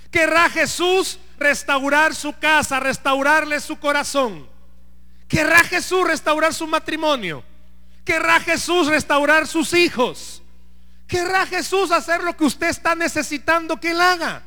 [0.10, 4.48] ¿Querrá Jesús restaurar su casa, restaurarle su corazón?
[5.28, 7.44] ¿Querrá Jesús restaurar su matrimonio?
[8.04, 10.42] ¿Querrá Jesús restaurar sus hijos?
[11.08, 14.44] ¿Querrá Jesús hacer lo que usted está necesitando que él haga?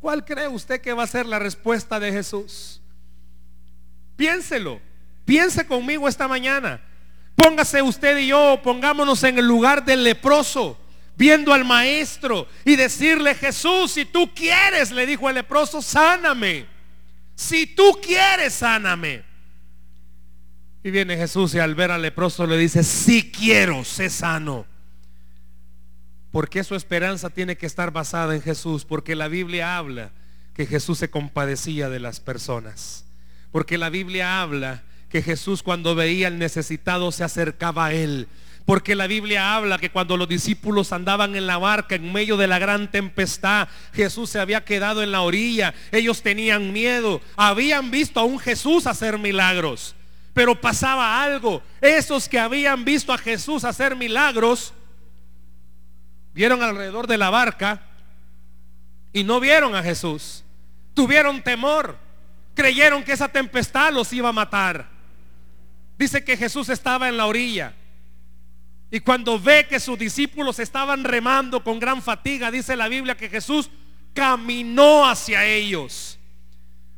[0.00, 2.80] ¿Cuál cree usted que va a ser la respuesta de Jesús?
[4.16, 4.80] Piénselo.
[5.24, 6.80] Piense conmigo esta mañana.
[7.34, 10.78] Póngase usted y yo, pongámonos en el lugar del leproso,
[11.16, 16.66] viendo al maestro y decirle, Jesús, si tú quieres, le dijo el leproso, sáname.
[17.34, 19.22] Si tú quieres, sáname.
[20.82, 24.66] Y viene Jesús y al ver al leproso le dice, si quiero, sé sano.
[26.30, 30.10] Porque su esperanza tiene que estar basada en Jesús, porque la Biblia habla
[30.52, 33.04] que Jesús se compadecía de las personas.
[33.50, 38.28] Porque la Biblia habla que Jesús cuando veía al necesitado se acercaba a él.
[38.64, 42.46] Porque la Biblia habla que cuando los discípulos andaban en la barca en medio de
[42.46, 45.74] la gran tempestad, Jesús se había quedado en la orilla.
[45.92, 47.20] Ellos tenían miedo.
[47.36, 49.94] Habían visto a un Jesús hacer milagros.
[50.32, 51.62] Pero pasaba algo.
[51.82, 54.72] Esos que habían visto a Jesús hacer milagros,
[56.32, 57.82] vieron alrededor de la barca
[59.12, 60.42] y no vieron a Jesús.
[60.94, 61.98] Tuvieron temor.
[62.54, 64.88] Creyeron que esa tempestad los iba a matar.
[65.98, 67.74] Dice que Jesús estaba en la orilla.
[68.94, 73.28] Y cuando ve que sus discípulos estaban remando con gran fatiga, dice la Biblia que
[73.28, 73.68] Jesús
[74.12, 76.16] caminó hacia ellos.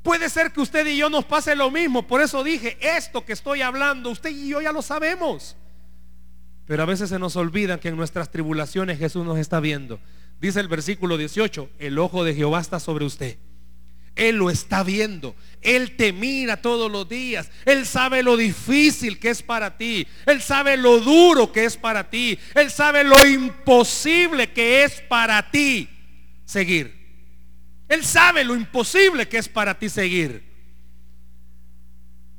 [0.03, 2.07] Puede ser que usted y yo nos pase lo mismo.
[2.07, 5.57] Por eso dije, esto que estoy hablando, usted y yo ya lo sabemos.
[6.67, 9.99] Pero a veces se nos olvida que en nuestras tribulaciones Jesús nos está viendo.
[10.39, 13.39] Dice el versículo 18, el ojo de Jehová está sobre usted.
[14.17, 15.37] Él lo está viendo.
[15.61, 17.51] Él te mira todos los días.
[17.67, 20.07] Él sabe lo difícil que es para ti.
[20.25, 22.39] Él sabe lo duro que es para ti.
[22.55, 25.89] Él sabe lo imposible que es para ti
[26.45, 26.95] seguir.
[27.89, 30.43] Él sabe lo imposible que es para ti seguir.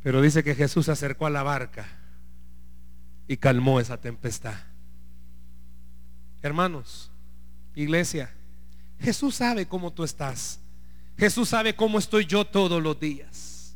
[0.04, 1.88] Pero dice que Jesús se acercó a la barca
[3.28, 4.56] y calmó esa tempestad.
[6.42, 7.12] Hermanos,
[7.76, 8.34] iglesia,
[9.00, 10.60] Jesús sabe cómo tú estás.
[11.18, 13.76] Jesús sabe cómo estoy yo todos los días.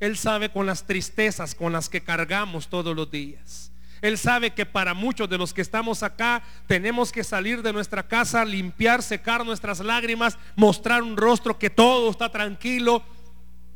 [0.00, 3.70] Él sabe con las tristezas con las que cargamos todos los días.
[4.00, 8.08] Él sabe que para muchos de los que estamos acá tenemos que salir de nuestra
[8.08, 13.04] casa, limpiar, secar nuestras lágrimas, mostrar un rostro que todo está tranquilo,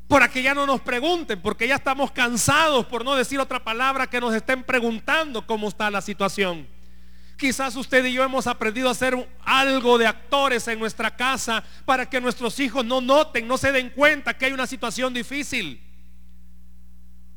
[0.09, 4.07] para que ya no nos pregunten, porque ya estamos cansados, por no decir otra palabra,
[4.07, 6.67] que nos estén preguntando cómo está la situación.
[7.37, 12.09] Quizás usted y yo hemos aprendido a hacer algo de actores en nuestra casa para
[12.09, 15.81] que nuestros hijos no noten, no se den cuenta que hay una situación difícil.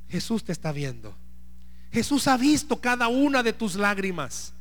[0.07, 1.15] Jesús te está viendo.
[1.91, 4.53] Jesús ha visto cada una de tus lágrimas.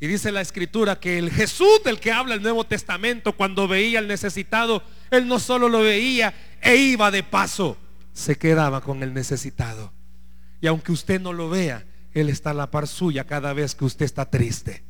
[0.00, 4.00] Y dice la escritura que el Jesús del que habla el Nuevo Testamento, cuando veía
[4.00, 7.78] al necesitado, él no solo lo veía e iba de paso,
[8.12, 9.92] se quedaba con el necesitado.
[10.60, 13.84] Y aunque usted no lo vea, Él está a la par suya cada vez que
[13.84, 14.82] usted está triste.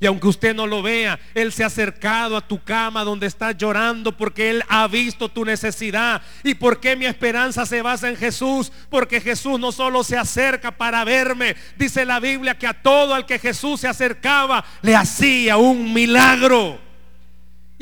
[0.00, 3.56] Y aunque usted no lo vea, Él se ha acercado a tu cama donde estás
[3.56, 6.20] llorando porque Él ha visto tu necesidad.
[6.42, 8.72] ¿Y por qué mi esperanza se basa en Jesús?
[8.90, 11.54] Porque Jesús no solo se acerca para verme.
[11.78, 16.80] Dice la Biblia que a todo al que Jesús se acercaba le hacía un milagro.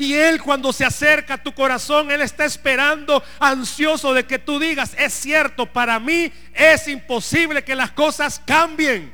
[0.03, 4.59] Y Él cuando se acerca a tu corazón, Él está esperando, ansioso de que tú
[4.59, 9.13] digas, es cierto, para mí es imposible que las cosas cambien.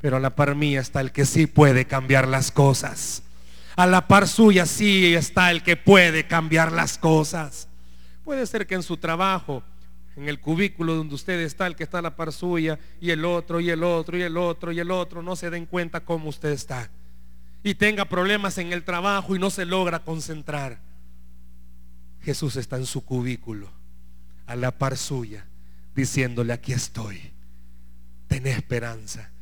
[0.00, 3.22] Pero a la par mía está el que sí puede cambiar las cosas.
[3.76, 7.68] A la par suya sí está el que puede cambiar las cosas.
[8.24, 9.62] Puede ser que en su trabajo,
[10.16, 13.26] en el cubículo donde usted está, el que está a la par suya, y el
[13.26, 16.30] otro, y el otro, y el otro, y el otro, no se den cuenta cómo
[16.30, 16.90] usted está.
[17.62, 20.80] Y tenga problemas en el trabajo y no se logra concentrar.
[22.22, 23.70] Jesús está en su cubículo,
[24.46, 25.46] a la par suya,
[25.94, 27.32] diciéndole, aquí estoy.
[28.28, 29.32] Ten esperanza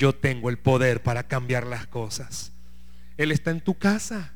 [0.00, 2.52] yo tengo el poder para cambiar las cosas.
[3.18, 4.32] Él está en tu casa.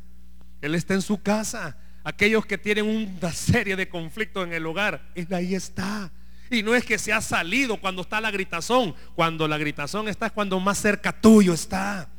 [0.61, 1.79] Él está en su casa.
[2.05, 6.13] Aquellos que tienen una serie de conflictos en el hogar, Él ahí está.
[6.51, 8.95] Y no es que se ha salido cuando está la gritazón.
[9.15, 12.11] Cuando la gritazón está es cuando más cerca tuyo está.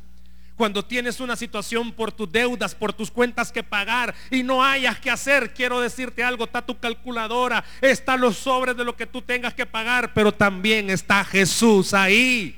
[0.56, 4.98] Cuando tienes una situación por tus deudas, por tus cuentas que pagar y no hayas
[4.98, 9.20] que hacer, quiero decirte algo, está tu calculadora, están los sobres de lo que tú
[9.20, 12.56] tengas que pagar, pero también está Jesús ahí.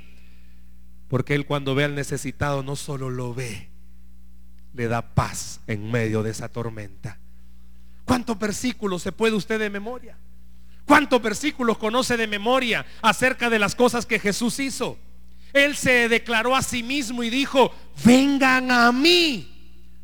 [1.08, 3.68] Porque Él cuando ve al necesitado no solo lo ve,
[4.74, 7.18] le da paz en medio de esa tormenta.
[8.04, 10.16] ¿Cuántos versículos se puede usted de memoria?
[10.84, 14.98] ¿Cuántos versículos conoce de memoria acerca de las cosas que Jesús hizo?
[15.52, 17.72] Él se declaró a sí mismo y dijo,
[18.04, 19.54] vengan a mí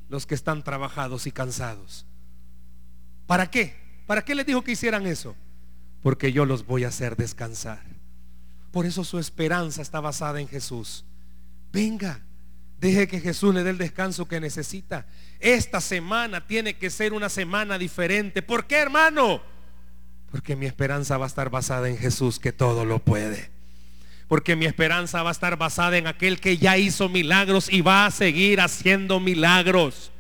[0.09, 2.07] los que están trabajados y cansados.
[3.27, 3.77] ¿Para qué?
[4.07, 5.35] ¿Para qué les dijo que hicieran eso?
[6.03, 7.83] Porque yo los voy a hacer descansar.
[8.71, 11.05] Por eso su esperanza está basada en Jesús.
[11.73, 12.21] Venga,
[12.81, 15.07] deje que Jesús le dé el descanso que necesita.
[15.41, 18.43] Esta semana tiene que ser una semana diferente.
[18.43, 19.43] ¿Por qué, hermano?
[20.31, 23.54] Porque mi esperanza va a estar basada en Jesús que todo lo puede.
[24.29, 28.07] Porque mi esperanza va a estar basada en aquel que ya hizo milagros y va
[28.07, 30.13] a seguir haciendo milagros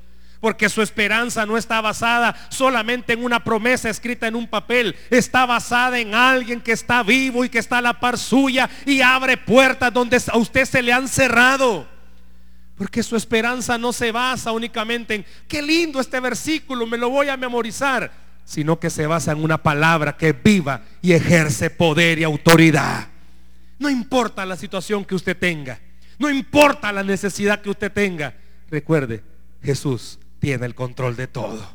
[0.44, 5.46] porque su esperanza no está basada solamente en una promesa escrita en un papel, está
[5.46, 9.38] basada en alguien que está vivo y que está a la par suya y abre
[9.38, 11.88] puertas donde a usted se le han cerrado.
[12.76, 17.30] Porque su esperanza no se basa únicamente en, qué lindo este versículo, me lo voy
[17.30, 18.12] a memorizar,
[18.44, 23.13] sino que se basa en una palabra que viva y ejerce poder y autoridad.
[23.78, 25.80] No importa la situación que usted tenga,
[26.18, 28.34] no importa la necesidad que usted tenga,
[28.70, 29.22] recuerde,
[29.62, 31.66] Jesús tiene el control de todo.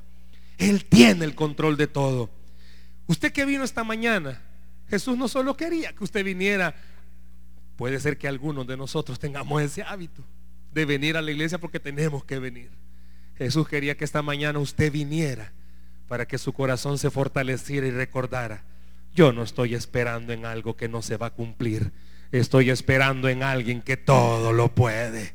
[0.57, 2.29] Él tiene el control de todo.
[3.07, 4.41] Usted que vino esta mañana,
[4.89, 6.75] Jesús no solo quería que usted viniera,
[7.75, 10.23] puede ser que algunos de nosotros tengamos ese hábito
[10.73, 12.69] de venir a la iglesia porque tenemos que venir.
[13.37, 15.53] Jesús quería que esta mañana usted viniera
[16.07, 18.63] para que su corazón se fortaleciera y recordara,
[19.13, 21.91] yo no estoy esperando en algo que no se va a cumplir,
[22.31, 25.33] estoy esperando en alguien que todo lo puede.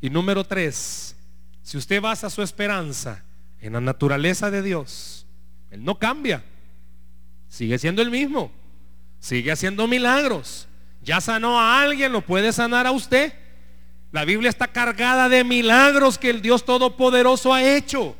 [0.00, 1.16] Y número tres,
[1.62, 3.24] si usted basa su esperanza
[3.60, 5.26] en la naturaleza de Dios,
[5.70, 6.42] Él no cambia.
[7.48, 8.50] Sigue siendo el mismo.
[9.18, 10.66] Sigue haciendo milagros.
[11.02, 13.32] Ya sanó a alguien, lo puede sanar a usted.
[14.12, 18.16] La Biblia está cargada de milagros que el Dios Todopoderoso ha hecho.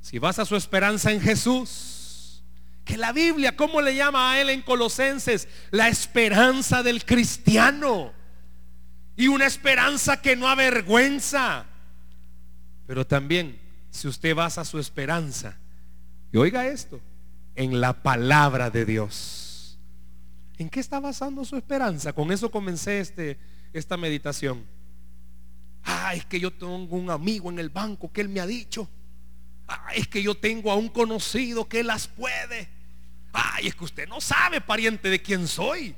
[0.00, 1.91] Si basa su esperanza en Jesús,
[2.84, 5.48] que la Biblia, ¿cómo le llama a él en Colosenses?
[5.70, 8.12] La esperanza del cristiano.
[9.16, 11.66] Y una esperanza que no avergüenza.
[12.86, 15.58] Pero también, si usted basa su esperanza,
[16.32, 17.00] y oiga esto,
[17.54, 19.78] en la palabra de Dios.
[20.58, 22.12] ¿En qué está basando su esperanza?
[22.12, 23.38] Con eso comencé este,
[23.72, 24.64] esta meditación.
[25.84, 28.88] Ah, es que yo tengo un amigo en el banco que él me ha dicho.
[29.94, 32.68] Es que yo tengo a un conocido que las puede.
[33.32, 35.94] Ay, es que usted no sabe, pariente, de quién soy.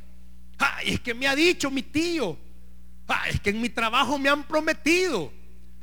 [0.58, 2.38] Ay, es que me ha dicho mi tío.
[3.06, 5.32] Ay, es que en mi trabajo me han prometido.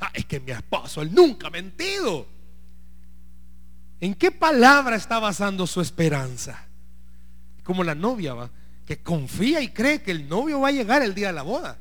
[0.00, 2.26] Ah, es que mi esposo, él nunca ha mentido.
[4.00, 6.66] ¿En qué palabra está basando su esperanza?
[7.62, 8.50] Como la novia va,
[8.84, 11.78] que confía y cree que el novio va a llegar el día de la boda.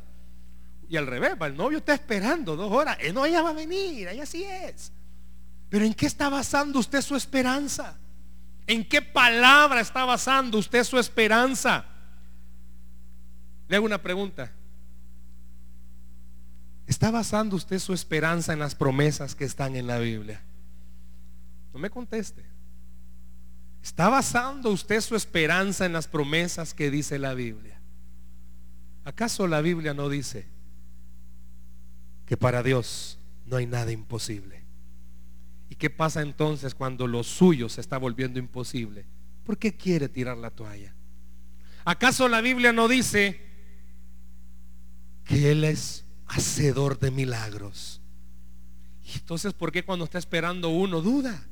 [0.88, 2.98] Y al revés, el novio está esperando dos horas.
[3.00, 4.92] Eh, no, ella va a venir, ella sí es.
[5.72, 7.98] Pero ¿en qué está basando usted su esperanza?
[8.68, 11.86] ¿En qué palabra está basando usted su esperanza?
[13.70, 14.52] Le hago una pregunta.
[16.86, 20.42] ¿Está basando usted su esperanza en las promesas que están en la Biblia?
[21.74, 22.44] No me conteste.
[23.82, 27.80] ¿Está basando usted su esperanza en las promesas que dice la Biblia?
[29.06, 30.50] ¿Acaso la Biblia no dice
[32.26, 34.61] que para Dios no hay nada imposible?
[35.72, 39.08] ¿Y qué pasa entonces cuando lo suyo se está volviendo imposible?
[39.44, 40.94] ¿Por qué quiere tirar la toalla?
[41.86, 43.42] ¿Acaso la Biblia no dice
[45.24, 48.02] que Él es hacedor de milagros.
[49.14, 51.44] Entonces, ¿por qué cuando está esperando uno duda?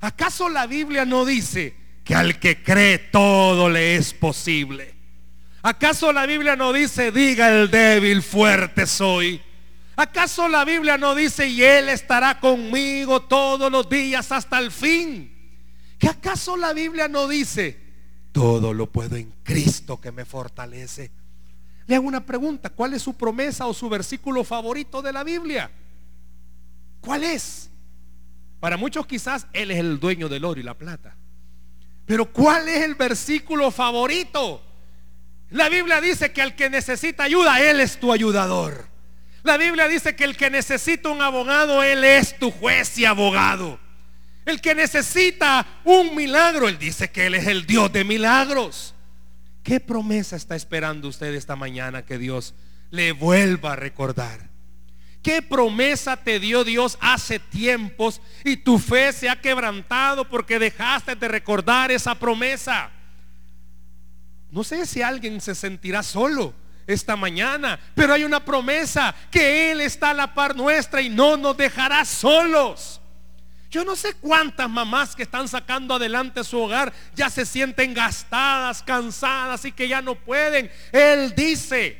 [0.00, 4.94] ¿Acaso la Biblia no dice que al que cree todo le es posible?
[5.62, 9.40] ¿Acaso la Biblia no dice, diga el débil, fuerte soy?
[10.02, 15.32] ¿Acaso la Biblia no dice, y Él estará conmigo todos los días hasta el fin?
[15.96, 17.78] ¿Que acaso la Biblia no dice,
[18.32, 21.12] todo lo puedo en Cristo que me fortalece?
[21.86, 25.70] Le hago una pregunta, ¿cuál es su promesa o su versículo favorito de la Biblia?
[27.00, 27.70] ¿Cuál es?
[28.58, 31.16] Para muchos quizás Él es el dueño del oro y la plata.
[32.06, 34.64] Pero ¿cuál es el versículo favorito?
[35.50, 38.90] La Biblia dice que al que necesita ayuda, Él es tu ayudador.
[39.42, 43.78] La Biblia dice que el que necesita un abogado, Él es tu juez y abogado.
[44.44, 48.94] El que necesita un milagro, Él dice que Él es el Dios de milagros.
[49.62, 52.54] ¿Qué promesa está esperando usted esta mañana que Dios
[52.90, 54.50] le vuelva a recordar?
[55.22, 61.14] ¿Qué promesa te dio Dios hace tiempos y tu fe se ha quebrantado porque dejaste
[61.14, 62.90] de recordar esa promesa?
[64.50, 66.52] No sé si alguien se sentirá solo
[66.86, 71.36] esta mañana, pero hay una promesa que Él está a la par nuestra y no
[71.36, 73.00] nos dejará solos.
[73.70, 78.82] Yo no sé cuántas mamás que están sacando adelante su hogar ya se sienten gastadas,
[78.82, 80.70] cansadas y que ya no pueden.
[80.92, 81.98] Él dice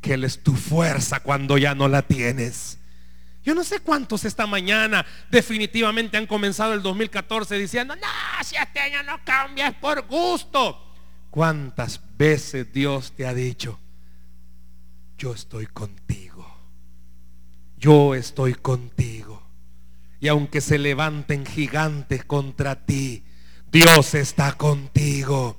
[0.00, 2.78] que Él es tu fuerza cuando ya no la tienes.
[3.44, 8.80] Yo no sé cuántos esta mañana definitivamente han comenzado el 2014 diciendo, no, si este
[8.80, 10.94] año no cambia es por gusto.
[11.30, 13.78] ¿Cuántas veces Dios te ha dicho,
[15.18, 16.46] yo estoy contigo?
[17.78, 19.42] Yo estoy contigo.
[20.20, 23.22] Y aunque se levanten gigantes contra ti,
[23.70, 25.56] Dios está contigo.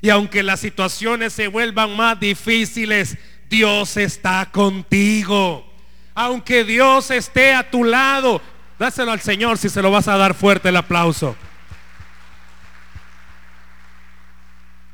[0.00, 5.66] Y aunque las situaciones se vuelvan más difíciles, Dios está contigo.
[6.14, 8.40] Aunque Dios esté a tu lado,
[8.78, 11.36] dáselo al Señor si se lo vas a dar fuerte el aplauso.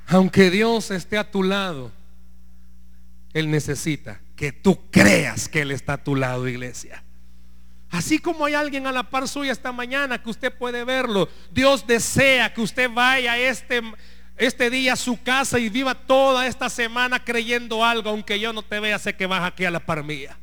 [0.08, 1.90] Aunque Dios esté a tu lado,
[3.34, 7.02] Él necesita que tú creas que Él está a tu lado, iglesia.
[7.90, 11.86] Así como hay alguien a la par suya esta mañana que usted puede verlo, Dios
[11.86, 13.82] desea que usted vaya este,
[14.38, 18.62] este día a su casa y viva toda esta semana creyendo algo, aunque yo no
[18.62, 20.38] te vea, sé que vas aquí a la par mía.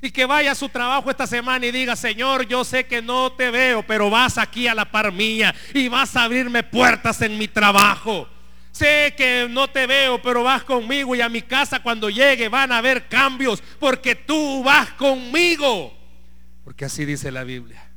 [0.00, 3.32] Y que vaya a su trabajo esta semana y diga, Señor, yo sé que no
[3.32, 7.36] te veo, pero vas aquí a la par mía y vas a abrirme puertas en
[7.36, 8.28] mi trabajo.
[8.76, 12.72] Sé que no te veo, pero vas conmigo y a mi casa cuando llegue van
[12.72, 15.96] a haber cambios porque tú vas conmigo.
[16.62, 17.90] Porque así dice la Biblia,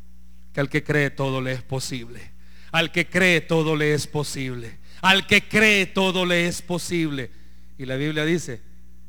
[0.54, 2.32] que al que cree todo le es posible.
[2.72, 4.80] Al que cree todo le es posible.
[5.02, 7.30] Al que cree todo le es posible.
[7.78, 8.62] Y la Biblia dice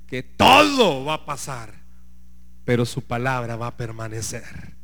[0.08, 1.72] que todo va a pasar,
[2.64, 4.74] pero su palabra va a permanecer.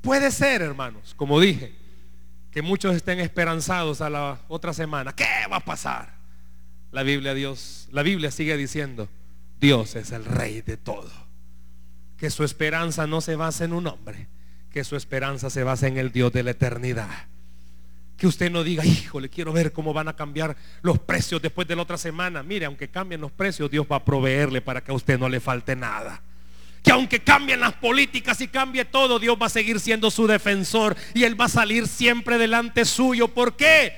[0.00, 1.77] Puede ser, hermanos, como dije,
[2.50, 5.14] que muchos estén esperanzados a la otra semana.
[5.14, 6.14] ¿Qué va a pasar?
[6.92, 9.08] La Biblia Dios, la Biblia sigue diciendo,
[9.60, 11.10] Dios es el rey de todo.
[12.16, 14.28] Que su esperanza no se basa en un hombre,
[14.70, 17.28] que su esperanza se basa en el Dios de la eternidad.
[18.16, 21.76] Que usted no diga, híjole, quiero ver cómo van a cambiar los precios después de
[21.76, 22.42] la otra semana.
[22.42, 25.38] Mire, aunque cambien los precios, Dios va a proveerle para que a usted no le
[25.38, 26.22] falte nada
[26.88, 30.96] que aunque cambien las políticas y cambie todo, Dios va a seguir siendo su defensor
[31.12, 33.28] y Él va a salir siempre delante suyo.
[33.28, 33.92] ¿Por qué?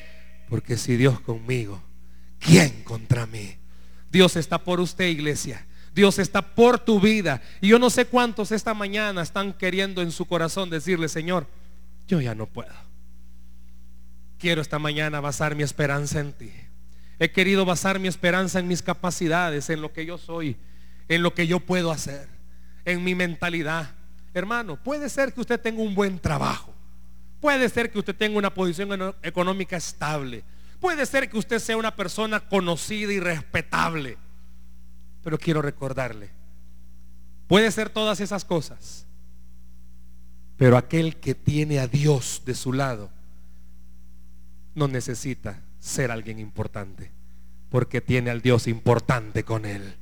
[0.48, 1.80] Porque si Dios conmigo,
[2.40, 3.56] ¿quién contra mí?
[4.10, 5.64] Dios está por usted, iglesia.
[5.94, 7.40] Dios está por tu vida.
[7.60, 11.46] Y yo no sé cuántos esta mañana están queriendo en su corazón decirle, Señor,
[12.08, 12.74] yo ya no puedo.
[14.36, 16.50] Quiero esta mañana basar mi esperanza en ti.
[17.20, 20.56] He querido basar mi esperanza en mis capacidades, en lo que yo soy,
[21.06, 22.39] en lo que yo puedo hacer
[22.84, 23.90] en mi mentalidad.
[24.32, 26.72] Hermano, puede ser que usted tenga un buen trabajo.
[27.40, 30.44] Puede ser que usted tenga una posición económica estable.
[30.78, 34.18] Puede ser que usted sea una persona conocida y respetable.
[35.22, 36.30] Pero quiero recordarle,
[37.46, 39.06] puede ser todas esas cosas.
[40.56, 43.10] Pero aquel que tiene a Dios de su lado
[44.74, 47.10] no necesita ser alguien importante,
[47.70, 49.96] porque tiene al Dios importante con él.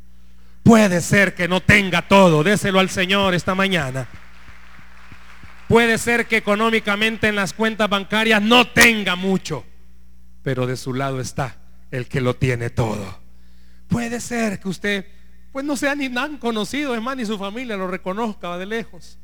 [0.68, 4.06] Puede ser que no tenga todo, déselo al Señor esta mañana.
[5.66, 9.64] Puede ser que económicamente en las cuentas bancarias no tenga mucho,
[10.42, 11.56] pero de su lado está
[11.90, 13.18] el que lo tiene todo.
[13.88, 15.06] Puede ser que usted,
[15.52, 19.18] pues no sea ni tan conocido, es más, ni su familia lo reconozca de lejos,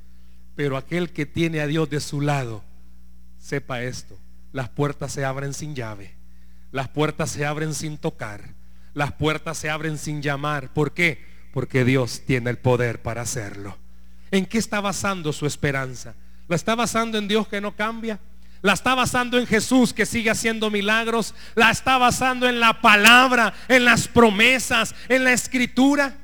[0.55, 2.65] pero aquel que tiene a Dios de su lado,
[3.37, 4.19] sepa esto,
[4.53, 6.15] las puertas se abren sin llave,
[6.73, 8.55] las puertas se abren sin tocar,
[8.95, 10.73] las puertas se abren sin llamar.
[10.73, 11.34] ¿Por qué?
[11.55, 13.79] Porque Dios tiene el poder para hacerlo.
[14.33, 16.17] ¿En qué está basando su esperanza?
[16.49, 18.19] ¿La está basando en Dios que no cambia?
[18.61, 21.33] ¿La está basando en Jesús que sigue haciendo milagros?
[21.55, 26.19] ¿La está basando en la palabra, en las promesas, en la escritura?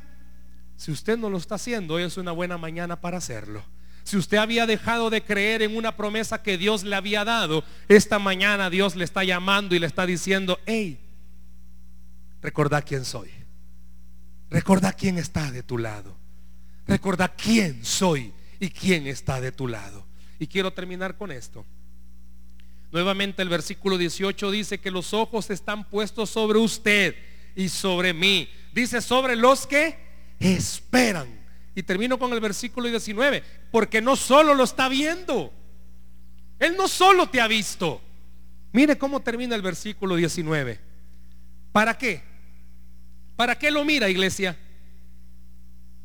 [0.76, 3.62] Si usted no lo está haciendo, hoy es una buena mañana para hacerlo.
[4.02, 8.18] Si usted había dejado de creer en una promesa que Dios le había dado, esta
[8.18, 10.98] mañana Dios le está llamando y le está diciendo, hey,
[12.42, 13.30] recordad quién soy.
[14.50, 16.16] Recuerda quién está de tu lado.
[16.86, 20.04] Recuerda quién soy y quién está de tu lado.
[20.38, 21.64] Y quiero terminar con esto.
[22.90, 27.14] Nuevamente el versículo 18 dice que los ojos están puestos sobre usted
[27.54, 28.48] y sobre mí.
[28.74, 29.96] Dice sobre los que
[30.40, 31.28] esperan.
[31.76, 33.44] Y termino con el versículo 19.
[33.70, 35.52] Porque no solo lo está viendo.
[36.58, 38.00] Él no solo te ha visto.
[38.72, 40.80] Mire cómo termina el versículo 19.
[41.70, 42.29] ¿Para qué?
[43.40, 44.54] ¿Para qué lo mira, iglesia?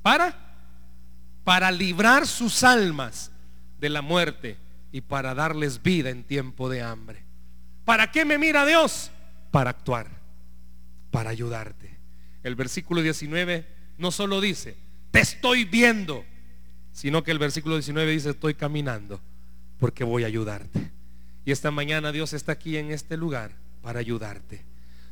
[0.02, 0.34] Para
[1.44, 3.30] para librar sus almas
[3.78, 4.56] de la muerte
[4.94, 7.26] y para darles vida en tiempo de hambre.
[7.84, 9.12] ¿Para qué me mira Dios?
[9.52, 10.08] Para actuar,
[11.12, 12.00] para ayudarte.
[12.42, 13.68] El versículo 19
[13.98, 14.78] no solo dice,
[15.12, 16.24] te estoy viendo,
[16.94, 19.20] sino que el versículo 19 dice, estoy caminando
[19.78, 20.90] porque voy a ayudarte.
[21.44, 24.64] Y esta mañana Dios está aquí en este lugar para ayudarte.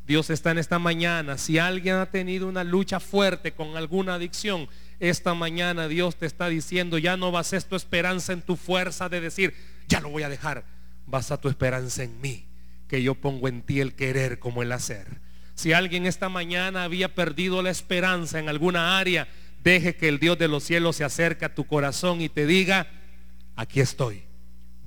[0.05, 1.37] Dios está en esta mañana.
[1.37, 4.67] Si alguien ha tenido una lucha fuerte con alguna adicción,
[4.99, 9.21] esta mañana Dios te está diciendo, ya no bases tu esperanza en tu fuerza de
[9.21, 9.53] decir,
[9.87, 10.65] ya lo voy a dejar.
[11.07, 12.45] Basa tu esperanza en mí,
[12.87, 15.21] que yo pongo en ti el querer como el hacer.
[15.55, 19.27] Si alguien esta mañana había perdido la esperanza en alguna área,
[19.63, 22.87] deje que el Dios de los cielos se acerque a tu corazón y te diga,
[23.55, 24.23] aquí estoy,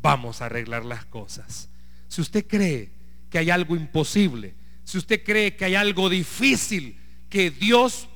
[0.02, 1.68] vamos a arreglar las cosas.
[2.08, 2.90] Si usted cree
[3.30, 4.54] que hay algo imposible,
[4.86, 6.96] si usted cree que hay algo difícil
[7.28, 8.08] que Dios,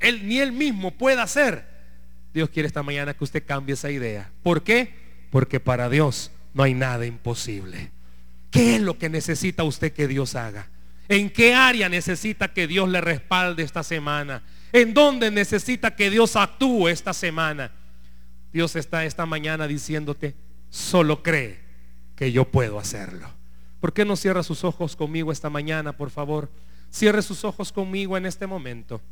[0.00, 1.68] él ni él mismo pueda hacer,
[2.32, 4.32] Dios quiere esta mañana que usted cambie esa idea.
[4.42, 4.94] ¿Por qué?
[5.30, 7.90] Porque para Dios no hay nada imposible.
[8.50, 10.70] ¿Qué es lo que necesita usted que Dios haga?
[11.08, 14.42] ¿En qué área necesita que Dios le respalde esta semana?
[14.72, 17.70] ¿En dónde necesita que Dios actúe esta semana?
[18.50, 20.34] Dios está esta mañana diciéndote,
[20.70, 21.60] solo cree
[22.16, 23.33] que yo puedo hacerlo.
[23.84, 26.48] ¿Por qué no cierra sus ojos conmigo esta mañana, por favor?
[26.90, 29.02] Cierre sus ojos conmigo en este momento.